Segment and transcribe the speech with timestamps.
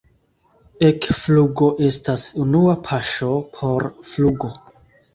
[0.87, 4.55] Ekflugo estas unua paŝo por flugo.